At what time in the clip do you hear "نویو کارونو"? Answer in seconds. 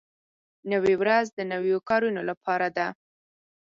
1.53-2.21